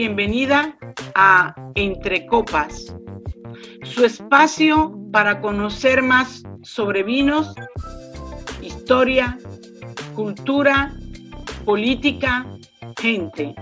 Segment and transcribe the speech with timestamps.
[0.00, 0.78] bienvenida
[1.14, 2.96] a Entre Copas,
[3.82, 7.54] su espacio para conocer más sobre vinos,
[8.62, 9.36] historia,
[10.14, 10.94] cultura,
[11.66, 12.46] política,
[12.98, 13.54] gente,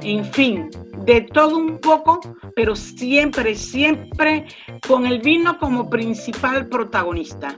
[0.00, 0.70] en fin,
[1.04, 2.18] de todo un poco,
[2.56, 4.44] pero siempre, siempre
[4.88, 7.56] con el vino como principal protagonista.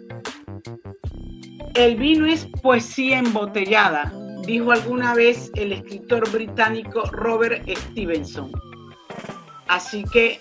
[1.73, 4.13] El vino es poesía embotellada,
[4.49, 8.51] dijo alguna vez el escritor británico Robert Stevenson.
[9.67, 10.39] Así que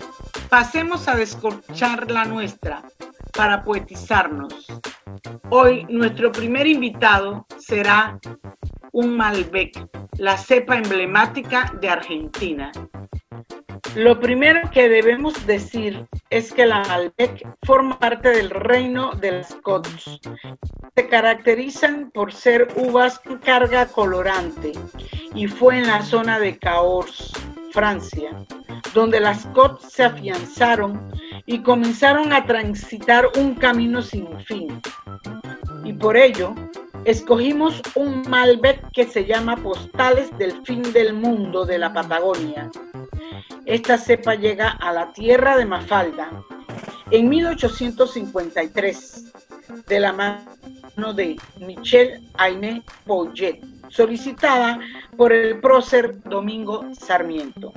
[0.49, 2.83] pasemos a descorchar la nuestra
[3.33, 4.65] para poetizarnos.
[5.49, 8.17] Hoy nuestro primer invitado será
[8.93, 9.77] un Malbec,
[10.17, 12.71] la cepa emblemática de Argentina.
[13.95, 19.55] Lo primero que debemos decir es que la Malbec forma parte del reino de las
[19.55, 20.19] Côtes.
[20.95, 24.73] Se caracterizan por ser uvas con carga colorante
[25.33, 27.31] y fue en la zona de Cahors,
[27.71, 28.29] Francia,
[28.93, 31.11] donde las Côtes se afianzaron
[31.45, 34.81] y comenzaron a transitar un camino sin fin.
[35.83, 36.53] Y por ello,
[37.05, 42.69] escogimos un Malbec que se llama Postales del Fin del Mundo de la Patagonia
[43.67, 46.29] esta cepa llega a la tierra de Mafalda
[47.11, 49.33] en 1853
[49.85, 53.59] de la mano de Michel Aimé Poyet,
[53.89, 54.79] solicitada
[55.17, 57.73] por el prócer Domingo Sarmiento.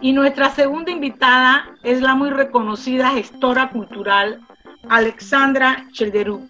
[0.00, 4.40] Y nuestra segunda invitada es la muy reconocida gestora cultural
[4.88, 6.48] Alexandra Chelderú.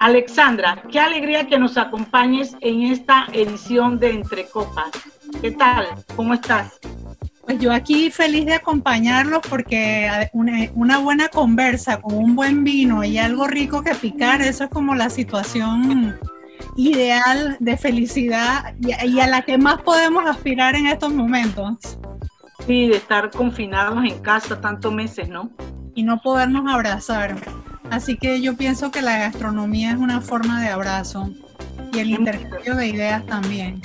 [0.00, 4.90] Alexandra, qué alegría que nos acompañes en esta edición de Entre Copas.
[5.40, 5.86] ¿Qué tal?
[6.14, 6.78] ¿Cómo estás?
[7.44, 13.18] Pues yo aquí feliz de acompañarlos porque una, buena conversa con un buen vino y
[13.18, 16.18] algo rico que picar, eso es como la situación
[16.76, 21.98] ideal de felicidad y, a la que más podemos aspirar en estos momentos.
[22.66, 25.50] Sí, de estar confinados en casa tantos meses, ¿no?
[25.94, 27.36] Y no podernos abrazar.
[27.90, 31.30] Así que yo pienso que la gastronomía es una forma de abrazo
[31.92, 33.80] y el intercambio de ideas también.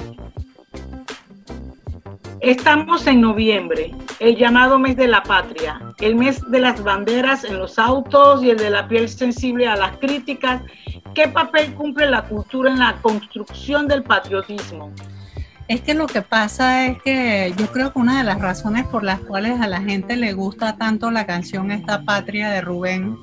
[2.41, 7.59] Estamos en noviembre, el llamado mes de la patria, el mes de las banderas en
[7.59, 10.63] los autos y el de la piel sensible a las críticas.
[11.13, 14.91] ¿Qué papel cumple la cultura en la construcción del patriotismo?
[15.68, 19.03] Es que lo que pasa es que yo creo que una de las razones por
[19.03, 23.18] las cuales a la gente le gusta tanto la canción Esta Patria de Rubén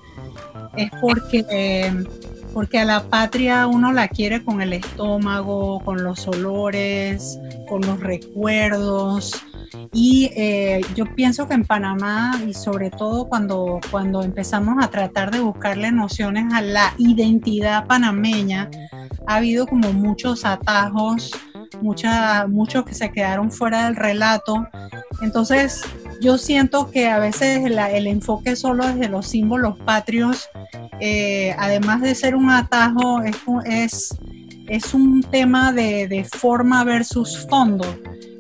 [0.77, 1.93] es porque
[2.53, 7.39] porque a la patria uno la quiere con el estómago, con los olores,
[7.69, 9.43] con los recuerdos.
[9.93, 15.31] Y eh, yo pienso que en Panamá, y sobre todo cuando, cuando empezamos a tratar
[15.31, 18.71] de buscarle nociones a la identidad panameña,
[19.27, 21.31] ha habido como muchos atajos,
[21.83, 24.67] mucha, muchos que se quedaron fuera del relato.
[25.21, 25.83] Entonces,
[26.21, 30.49] yo siento que a veces el enfoque solo desde los símbolos patrios,
[31.01, 33.23] eh, además de ser un atajo,
[33.65, 34.15] es,
[34.69, 37.85] es, un tema de, forma versus fondo.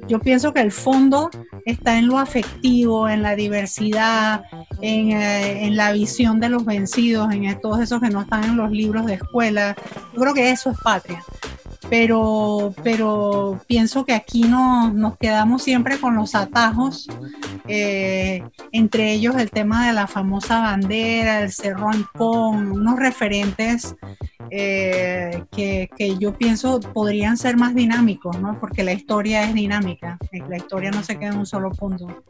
[0.09, 1.29] Yo pienso que el fondo
[1.67, 4.43] está en lo afectivo, en la diversidad,
[4.81, 8.57] en, eh, en, la visión de los vencidos, en todos esos que no están en
[8.57, 9.77] los libros de escuela.
[10.15, 11.23] Yo creo que eso es patria
[11.91, 17.09] pero, pero pienso que aquí no, nos quedamos siempre con los atajos,
[17.67, 23.95] eh, entre ellos el tema de la famosa bandera, el Cerro Ancón, unos referentes
[24.51, 28.59] eh, que, que, yo pienso podrían ser más dinámicos, ¿no?
[28.61, 32.23] porque la historia es dinámica, la historia no se queda en un solo punto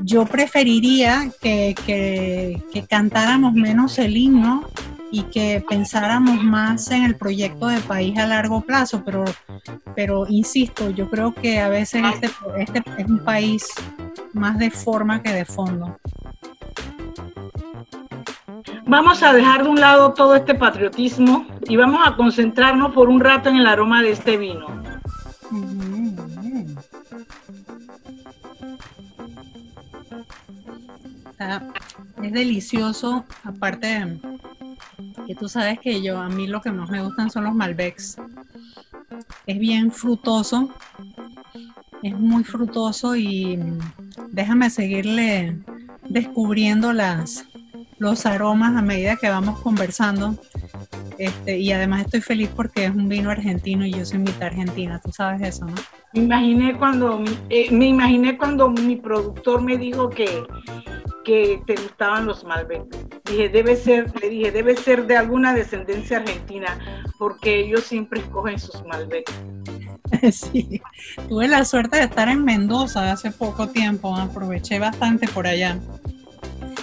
[0.00, 4.68] yo preferiría que, que, que, cantáramos menos el himno
[5.12, 9.24] y que pensáramos más en el proyecto de país a largo plazo, pero,
[9.94, 13.68] pero insisto, yo creo que a veces este, este es un país
[14.32, 15.98] más de forma que de fondo.
[18.86, 23.20] Vamos a dejar de un lado todo este patriotismo y vamos a concentrarnos por un
[23.20, 24.66] rato en el aroma de este vino.
[32.22, 34.31] es delicioso, aparte de
[35.26, 38.16] que tú sabes que yo, a mí lo que más me gustan son los Malbecs.
[39.46, 40.70] Es bien frutoso,
[42.02, 43.58] es muy frutoso y
[44.30, 45.56] déjame seguirle
[46.08, 47.44] descubriendo las,
[47.98, 50.34] los aromas a medida que vamos conversando.
[51.18, 55.00] Este, y además estoy feliz porque es un vino argentino y yo soy mitad argentina,
[55.04, 55.74] tú sabes eso, ¿no?
[56.14, 60.42] Me imaginé cuando, eh, me imaginé cuando mi productor me dijo que,
[61.24, 62.82] que te gustaban los Malbec.
[63.24, 66.78] Dije, debe ser, le dije, debe ser de alguna descendencia argentina,
[67.18, 69.30] porque ellos siempre escogen sus Malbec.
[70.30, 70.80] Sí,
[71.28, 75.78] tuve la suerte de estar en Mendoza hace poco tiempo, aproveché bastante por allá.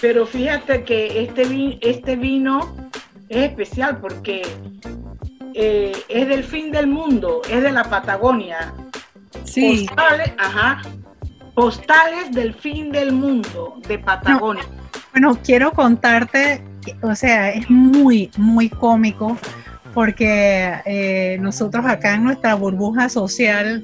[0.02, 2.76] Pero fíjate que este, este vino
[3.30, 4.42] es especial porque
[5.54, 8.74] eh, es del fin del mundo, es de la Patagonia.
[9.44, 9.86] Sí.
[9.88, 10.82] Postales, ajá,
[11.54, 14.64] postales del fin del mundo de Patagonia.
[15.12, 16.62] Bueno, quiero contarte,
[17.02, 19.38] o sea, es muy, muy cómico
[19.94, 23.84] porque eh, nosotros acá en nuestra burbuja social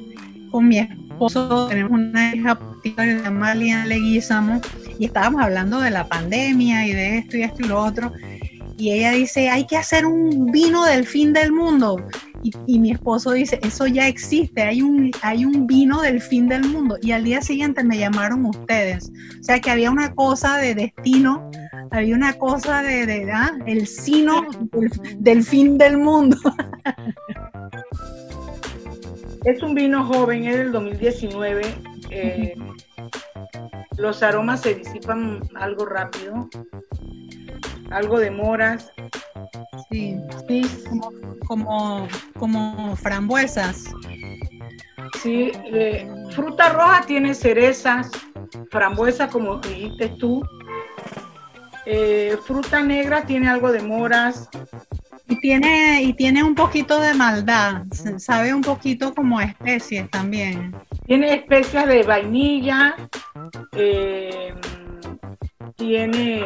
[0.52, 4.62] con mi esposo tenemos una hija que se llama Lian Leguizamo
[5.00, 8.12] y estábamos hablando de la pandemia y de esto y esto y lo otro
[8.78, 11.98] y ella dice, hay que hacer un vino del fin del mundo.
[12.68, 16.64] Y, mi esposo dice, eso ya existe, hay un, hay un vino del fin del
[16.68, 16.98] mundo.
[17.02, 19.12] Y al día siguiente me llamaron ustedes.
[19.40, 21.50] O sea que había una cosa de destino,
[21.92, 23.58] había una cosa de, de ¿ah?
[23.66, 24.46] el sino
[25.18, 26.38] del, fin del mundo.
[29.44, 31.62] Es un vino joven, es del 2019.
[32.10, 32.56] Eh,
[33.96, 36.50] los aromas se disipan algo rápido
[37.92, 38.92] algo de moras.
[39.90, 40.62] Sí, sí.
[41.48, 42.08] Como,
[42.38, 43.86] como, frambuesas.
[45.22, 48.10] Sí, eh, fruta roja tiene cerezas,
[48.70, 50.44] frambuesa como dijiste tú.
[51.86, 54.50] Eh, fruta negra tiene algo de moras.
[55.28, 57.84] Y tiene, y tiene un poquito de maldad,
[58.18, 60.76] sabe un poquito como especies también.
[61.08, 62.96] Tiene especias de vainilla,
[63.72, 64.54] eh,
[65.76, 66.46] tiene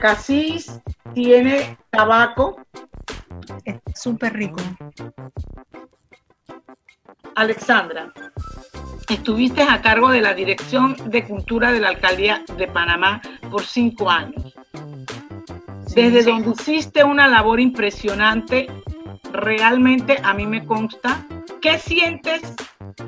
[0.00, 0.80] Casís
[1.14, 2.56] tiene tabaco.
[3.64, 4.60] Es súper rico.
[7.34, 8.12] Alexandra,
[9.08, 13.20] estuviste a cargo de la Dirección de Cultura de la Alcaldía de Panamá
[13.50, 14.54] por cinco años.
[15.94, 18.68] Desde donde hiciste una labor impresionante,
[19.32, 21.26] realmente a mí me consta.
[21.60, 22.42] ¿Qué sientes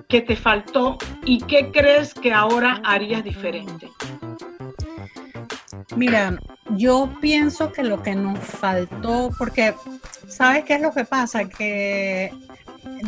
[0.09, 3.91] que te faltó y qué crees que ahora harías diferente?
[5.97, 6.39] Mira,
[6.77, 9.75] yo pienso que lo que nos faltó, porque
[10.29, 11.49] ¿sabes qué es lo que pasa?
[11.49, 12.33] Que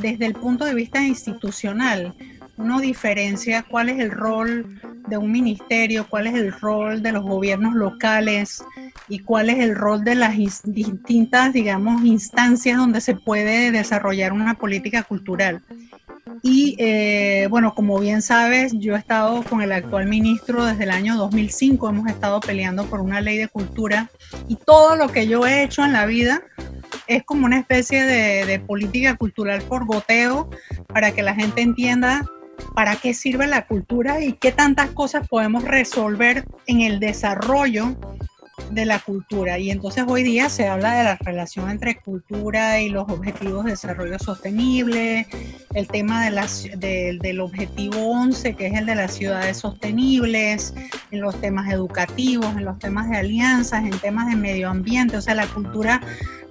[0.00, 2.14] desde el punto de vista institucional,
[2.56, 7.22] uno diferencia cuál es el rol de un ministerio, cuál es el rol de los
[7.25, 8.64] gobiernos locales
[9.08, 14.55] y cuál es el rol de las distintas, digamos, instancias donde se puede desarrollar una
[14.55, 15.62] política cultural.
[16.46, 20.91] Y eh, bueno, como bien sabes, yo he estado con el actual ministro desde el
[20.91, 24.11] año 2005, hemos estado peleando por una ley de cultura
[24.46, 26.43] y todo lo que yo he hecho en la vida
[27.06, 30.50] es como una especie de, de política cultural por goteo
[30.87, 32.26] para que la gente entienda
[32.75, 37.96] para qué sirve la cultura y qué tantas cosas podemos resolver en el desarrollo
[38.71, 39.59] de la cultura.
[39.59, 43.73] Y entonces hoy día se habla de la relación entre cultura y los objetivos de
[43.73, 45.27] desarrollo sostenible,
[45.75, 50.75] el tema de las, del objetivo 11, que es el de las ciudades sostenibles,
[51.11, 55.17] en los temas educativos, en los temas de alianzas, en temas de medio ambiente.
[55.17, 56.01] O sea, la cultura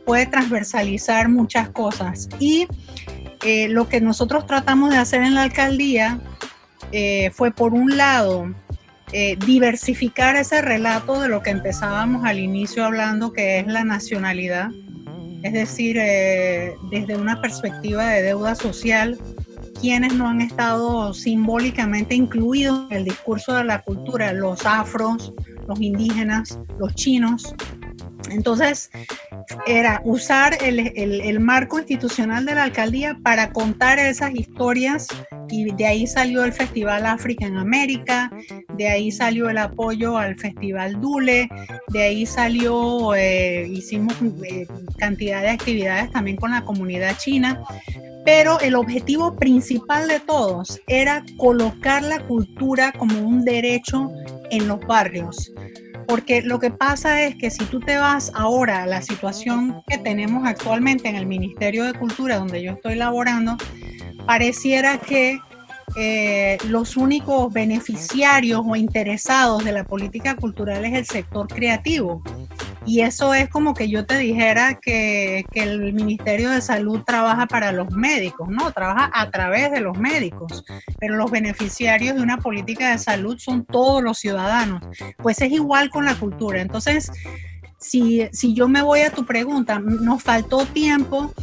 [0.06, 2.30] puede transversalizar muchas cosas.
[2.40, 2.68] Y
[3.44, 6.20] eh, lo que nosotros tratamos de hacer en la alcaldía
[6.92, 8.54] eh, fue, por un lado,
[9.14, 14.72] eh, diversificar ese relato de lo que empezábamos al inicio hablando, que es la nacionalidad,
[15.44, 19.20] es decir, eh, desde una perspectiva de deuda social,
[19.80, 25.34] quienes no han estado simbólicamente incluidos en el discurso de la cultura, los afros,
[25.68, 27.54] los indígenas, los chinos.
[28.32, 28.90] Entonces,
[29.68, 35.08] era usar el, marco institucional de la alcaldía para contar esas historias
[35.50, 38.32] y de ahí salió el Festival África en América,
[38.78, 41.50] de ahí salió el apoyo al Festival Dule,
[41.90, 44.16] de ahí salió, eh, hicimos
[44.50, 47.62] eh, cantidad de actividades también con la comunidad china,
[48.26, 54.10] pero el objetivo principal de todos era colocar la cultura como un derecho
[54.50, 55.52] en los barrios.
[56.08, 59.98] Porque lo que pasa es que si tú te vas ahora a la situación que
[59.98, 63.58] tenemos actualmente en el Ministerio de Cultura, donde yo estoy laborando,
[64.26, 65.40] pareciera que
[65.96, 72.24] eh, los únicos beneficiarios o interesados de la política cultural es el sector creativo.
[72.86, 77.46] Y eso es como que yo te dijera que, que, el Ministerio de Salud trabaja
[77.46, 78.72] para los médicos, ¿no?
[78.72, 80.66] Trabaja a través de los médicos,
[81.00, 84.82] pero los beneficiarios de una política de salud son todos los ciudadanos.
[85.18, 86.62] Pues es igual con la cultura.
[86.62, 87.12] Entonces,
[87.78, 91.34] si, si yo me voy a tu pregunta, nos faltó tiempo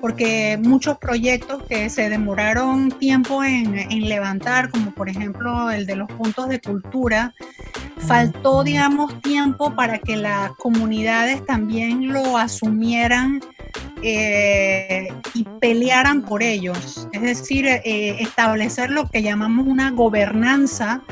[0.00, 3.74] porque muchos proyectos que se demoraron tiempo en,
[4.08, 7.34] levantar, como por ejemplo el de los puntos de cultura,
[8.00, 13.40] faltó, digamos, tiempo para que las comunidades también lo asumieran
[14.02, 17.08] eh, y pelearan por ellos.
[17.12, 21.02] Es decir, eh, establecer lo que llamamos una gobernanza,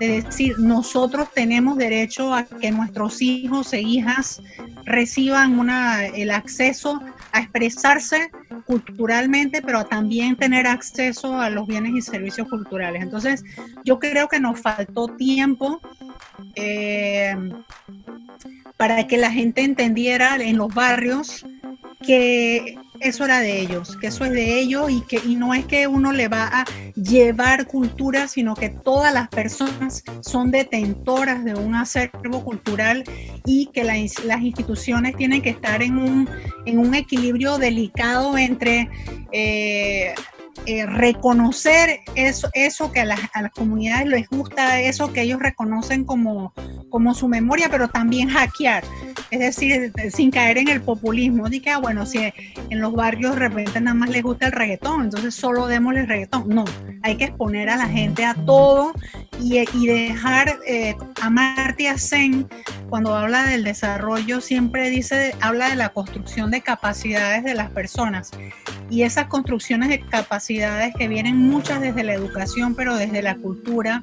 [0.00, 4.42] de decir, nosotros tenemos derecho a que nuestros hijos e hijas
[4.86, 8.30] reciban una, el acceso a expresarse
[8.66, 13.02] culturalmente, pero también tener acceso a los bienes y servicios culturales.
[13.02, 13.44] Entonces,
[13.84, 15.80] yo creo que nos faltó tiempo
[16.54, 17.36] eh,
[18.76, 21.44] para que la gente entendiera en los barrios
[22.00, 25.64] que eso era de ellos, que eso es de ellos y que y no es
[25.66, 31.54] que uno le va a llevar cultura, sino que todas las personas son detentoras de
[31.54, 33.04] un acervo cultural
[33.44, 36.28] y que las instituciones tienen que estar en un,
[36.66, 38.88] en un equilibrio delicado entre
[39.32, 40.14] eh,
[40.66, 43.20] eh, reconocer eso, eso que a las,
[43.54, 46.52] comunidades les gusta, eso que ellos reconocen como,
[46.90, 48.84] como su memoria, pero también hackear,
[49.30, 53.34] es decir, sin caer en el populismo, de que, ah, bueno, si en los barrios
[53.34, 56.48] de repente nada más les gusta el reggaetón, entonces solo démosle reggaetón.
[56.48, 56.64] No,
[57.02, 58.92] hay que exponer a la gente a todo
[59.40, 62.48] y, y dejar eh, a Martia Sen,
[62.88, 68.32] cuando habla del desarrollo, siempre dice, habla de la construcción de capacidades de las personas.
[68.90, 74.02] Y esas construcciones de capacidades que vienen muchas desde la educación, pero desde la cultura,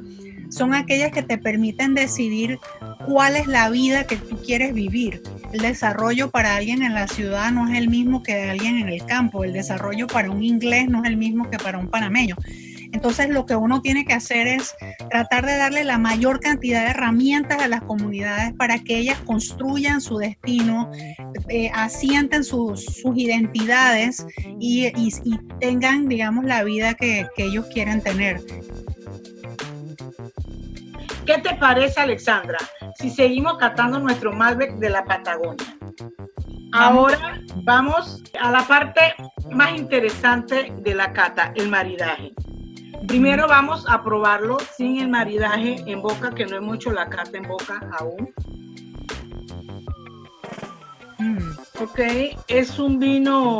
[0.49, 2.59] son aquellas que te permiten decidir
[3.05, 5.21] cuál es la vida que tú quieres vivir.
[5.53, 8.89] El desarrollo para alguien en la ciudad no es el mismo que de alguien en
[8.89, 9.43] el campo.
[9.43, 12.35] El desarrollo para un inglés no es el mismo que para un panameño.
[12.93, 14.75] Entonces lo que uno tiene que hacer es
[15.09, 20.01] tratar de darle la mayor cantidad de herramientas a las comunidades para que ellas construyan
[20.01, 20.89] su destino,
[21.49, 24.25] eh, asienten sus, identidades
[24.59, 24.91] y,
[25.59, 28.41] tengan, digamos, la vida que, que ellos quieren tener.
[31.27, 32.57] ¿Qué te parece, Alexandra,
[32.95, 35.77] si seguimos catando nuestro Malbec de la Patagonia?
[36.71, 39.13] Ahora vamos a la parte
[39.51, 42.31] más interesante de la cata, el maridaje.
[43.09, 47.37] Primero vamos a probarlo sin el maridaje en boca, que no hemos hecho la carta
[47.37, 48.33] en boca aún.
[51.19, 51.83] Mm.
[51.83, 51.99] Ok,
[52.47, 53.57] es un vino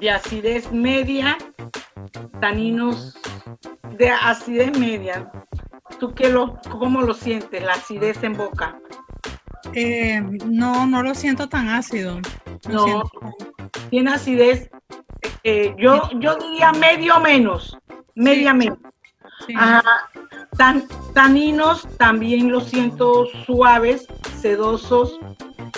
[0.00, 1.38] de acidez media,
[2.40, 3.16] taninos
[3.96, 5.30] de acidez media.
[6.02, 8.76] ¿Tú qué lo, cómo lo sientes, la acidez en boca?
[9.72, 12.18] Eh, no, no lo siento tan ácido.
[12.68, 13.04] no,
[13.88, 14.68] tiene acidez,
[15.44, 17.78] eh, yo, yo diría medio menos
[18.16, 18.80] mediamente.
[20.58, 24.08] Tan, taninos también los siento suaves,
[24.40, 25.20] sedosos,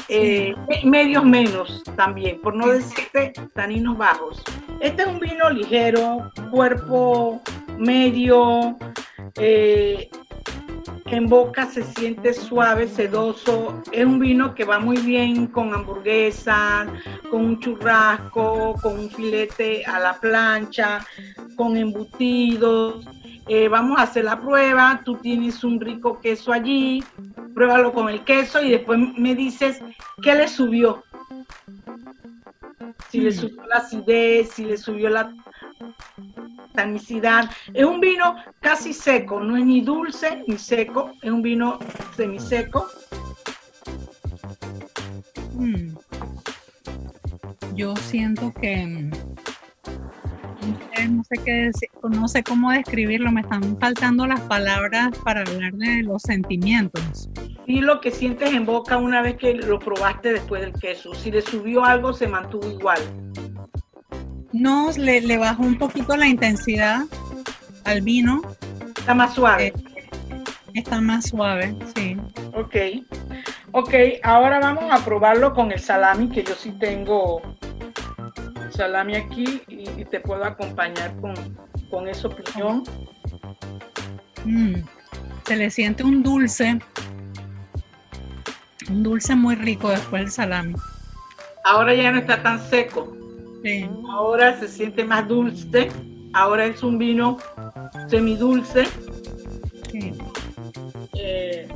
[0.09, 0.55] eh,
[0.85, 4.43] medios menos también, por no decirte taninos bajos.
[4.81, 7.43] Este es un vino ligero, cuerpo
[7.77, 8.77] medio,
[9.37, 10.09] eh,
[11.07, 13.83] en boca se siente suave, sedoso.
[13.93, 16.89] Es un vino que va muy bien con hamburguesas,
[17.31, 21.07] con un churrasco, con un filete a la plancha,
[21.57, 23.07] con embutidos.
[23.47, 27.05] Eh, vamos a hacer la prueba, tú tienes un rico queso allí,
[27.55, 29.83] pruébalo con el queso y después me dices
[30.23, 31.05] qué le subió.
[33.11, 33.35] Si le mm.
[33.35, 35.31] subió la acidez, si le subió la
[36.75, 37.49] tanicidad.
[37.73, 41.79] Es un vino casi seco, no es ni dulce ni seco, es un vino
[42.17, 42.87] semiseco.
[45.55, 45.95] Mm.
[47.75, 49.11] Yo siento que
[51.09, 51.71] no sé qué
[52.03, 57.29] no sé cómo describirlo, me están faltando las palabras para hablar de los sentimientos.
[57.67, 61.15] Y lo que sientes en boca una vez que lo probaste después del queso.
[61.15, 63.01] Si le subió algo, se mantuvo igual.
[64.55, 67.01] No, le, le bajó un poquito la intensidad
[67.85, 68.41] al vino.
[68.97, 69.67] Está más suave.
[69.67, 69.75] Eh,
[70.75, 72.17] está más suave, sí.
[72.55, 72.77] Ok.
[73.73, 73.93] Ok,
[74.23, 77.43] ahora vamos a probarlo con el salami, que yo sí tengo
[78.71, 81.35] salami aquí y, te puedo acompañar con,
[81.91, 82.85] con eso piñón.
[84.45, 84.75] Mm,
[85.47, 86.79] se le siente un dulce,
[88.89, 90.75] un dulce muy rico después del salami.
[91.65, 93.24] Ahora ya no está tan seco.
[94.11, 95.89] Ahora se siente más dulce.
[96.35, 97.39] Ahora es un vino
[98.09, 98.85] semidulce.
[99.91, 100.13] Sí.
[101.15, 101.69] Eh,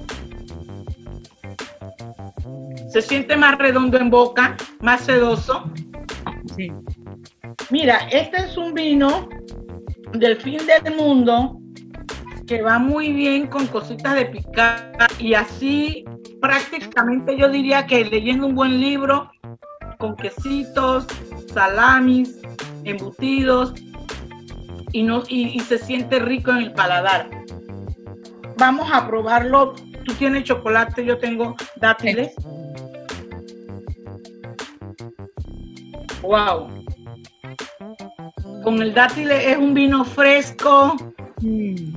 [2.89, 5.71] se siente más redondo en boca, más sedoso.
[7.71, 9.29] Mira, este es un vino
[10.13, 11.59] del fin del mundo
[12.47, 16.05] que va muy bien con cositas de picar y así
[16.41, 19.31] prácticamente yo diría que leyendo un buen libro
[19.99, 21.07] con quesitos,
[21.53, 22.39] salamis,
[22.85, 23.75] embutidos
[24.93, 27.29] y, no, y, se siente rico en el paladar.
[28.57, 29.75] Vamos a probarlo.
[30.05, 32.35] Tú tienes chocolate, yo tengo dátiles.
[36.23, 36.69] Wow.
[38.65, 40.97] Con el dátil es un vino fresco,
[41.41, 41.93] mm.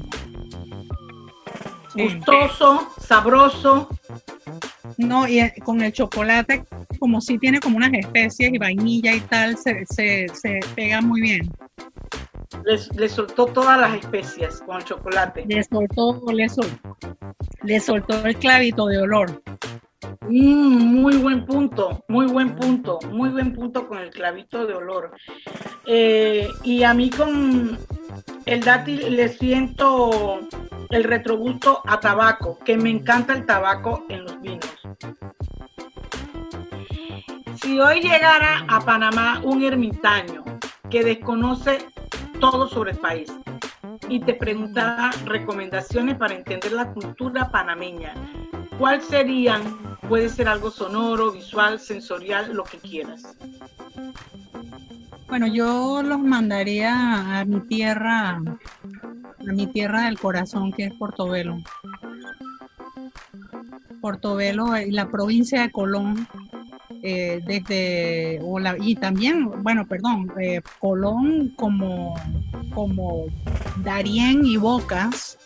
[1.96, 3.90] gustoso, sabroso.
[4.98, 6.64] No, y con el chocolate,
[7.02, 11.52] como si tiene como unas especies y vainilla y tal, se, se, pega muy bien.
[12.64, 15.44] Le, soltó todas las especias con el chocolate.
[15.48, 16.98] Le soltó, le soltó,
[17.64, 19.42] le soltó el clavito de olor.
[20.30, 25.12] Mm, muy buen punto, muy buen punto, muy buen punto con el clavito de olor.
[25.88, 27.80] Eh, y a mí con
[28.46, 30.40] el dátil le siento
[30.92, 34.70] el retrogusto a tabaco, que me encanta el tabaco en los vinos.
[37.62, 40.44] Si hoy llegara a Panamá un ermitaño
[40.90, 41.80] que desconoce
[42.40, 43.32] todo sobre el país
[44.10, 48.14] y te preguntara recomendaciones para entender la cultura panameña,
[48.78, 53.38] ¿cuáles serían Puede ser algo sonoro, visual, sensorial, lo que quieras.
[55.30, 61.60] Bueno, yo los mandaría a mi tierra, a mi tierra del corazón, que es Portobelo.
[64.02, 66.28] Portobelo y la provincia de Colón,
[67.04, 68.40] eh, desde,
[68.80, 72.14] y también, bueno, perdón, eh, Colón como,
[72.74, 73.26] como
[73.84, 75.38] Darién y Bocas,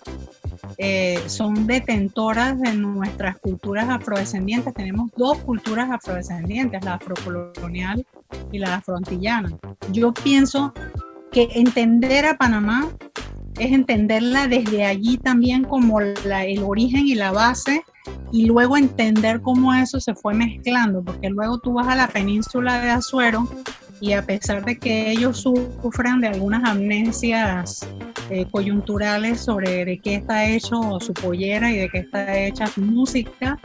[0.78, 4.74] eh, son detentoras de nuestras culturas afrodescendientes.
[4.74, 8.06] Tenemos dos culturas afrodescendientes, la afrocolonial
[8.52, 9.56] y la afroantillana.
[9.92, 10.74] Yo pienso
[11.32, 12.90] que entender a Panamá
[13.58, 16.18] es entenderla desde allí también como el
[16.64, 17.84] origen y la base
[18.32, 22.82] y luego entender cómo eso se fue mezclando, porque luego tú vas a la península
[22.82, 23.48] de Azuero
[24.02, 27.88] y a pesar de que ellos sufran de algunas amnesias
[28.30, 32.82] eh, coyunturales sobre de qué está hecho su pollera y de qué está hecha su
[32.82, 33.58] música,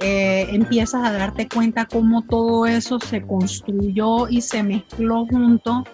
[0.00, 5.84] eh, empiezas a darte cuenta cómo todo eso se construyó y se mezcló junto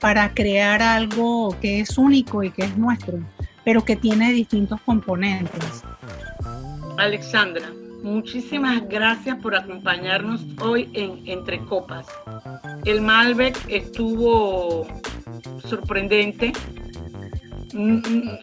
[0.00, 3.18] para crear algo que es único y que es nuestro,
[3.64, 5.84] pero que tiene distintos componentes.
[7.00, 12.06] Alexandra, muchísimas gracias por acompañarnos hoy en Entre Copas.
[12.84, 14.86] El Malbec estuvo
[15.64, 16.52] sorprendente.
[17.72, 18.38] Mm, mm,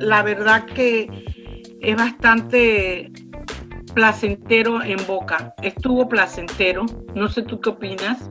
[0.00, 1.08] la verdad que
[1.80, 3.12] es bastante
[3.94, 5.54] placentero en boca.
[5.62, 6.86] Estuvo placentero.
[7.14, 8.28] No sé tú qué opinas.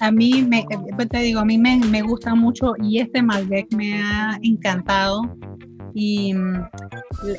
[0.00, 0.64] A mí, me,
[1.10, 5.36] te digo, a mí me, me gusta mucho y este Malbec me ha encantado.
[6.00, 6.68] Y mm,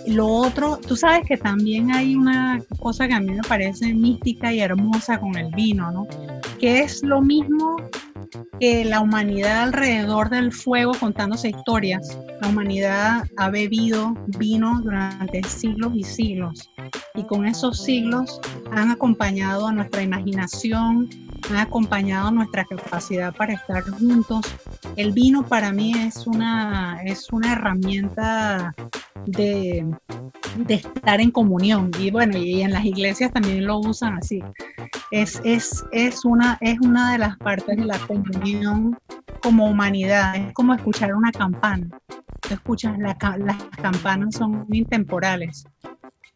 [0.07, 4.51] lo otro, tú sabes que también hay una cosa que a mí me parece mística
[4.51, 6.05] y hermosa con el vino, ¿no?
[6.59, 7.77] Que es lo mismo
[8.59, 12.19] que la humanidad alrededor del fuego contándose historias.
[12.41, 16.69] La humanidad ha bebido vino durante siglos y siglos
[17.15, 18.41] y con esos siglos
[18.73, 21.09] han acompañado a nuestra imaginación,
[21.49, 24.45] han acompañado nuestra capacidad para estar juntos.
[24.95, 28.73] El vino para mí es una, es una herramienta
[29.25, 29.86] de,
[30.58, 34.41] de estar en comunión y bueno, y en las iglesias también lo usan así.
[35.12, 38.97] Es, es, es, una, es una de las partes de la comunión
[39.41, 41.88] como humanidad, es como escuchar una campana.
[42.49, 45.65] escuchas, las campanas son intemporales.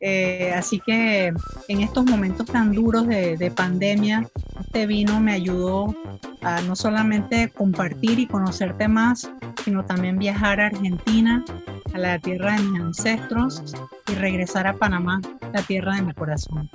[0.05, 1.33] Eh, así que
[1.69, 5.95] en estos momentos tan duros de, pandemia, este vino me ayudó
[6.41, 9.31] a no solamente compartir y conocerte más,
[9.63, 11.45] sino también viajar a Argentina,
[11.93, 13.63] a la tierra de mis ancestros
[14.11, 15.21] y regresar a Panamá,
[15.53, 16.69] la tierra de mi corazón.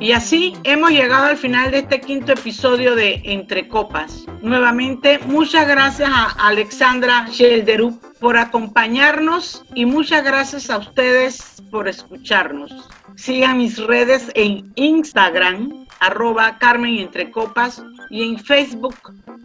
[0.00, 4.26] Y así hemos llegado al final de este quinto episodio de Entre Copas.
[4.42, 12.88] Nuevamente, muchas gracias a Alexandra Shelderup por acompañarnos y muchas gracias a ustedes por escucharnos.
[13.16, 18.96] Sigan mis redes en Instagram, arroba Carmen Entre Copas y en Facebook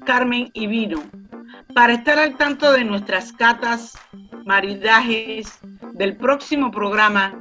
[0.05, 1.03] Carmen y Vino,
[1.73, 3.97] para estar al tanto de nuestras catas,
[4.45, 5.59] maridajes,
[5.93, 7.33] del próximo programa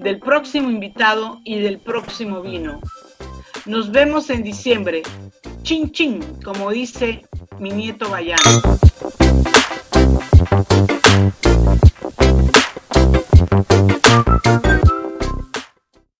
[0.00, 2.80] del próximo invitado y del próximo vino.
[3.66, 5.02] Nos vemos en diciembre.
[5.62, 7.26] Chin chin, como dice
[7.58, 8.78] mi nieto Bayano.
[10.62, 11.00] Thank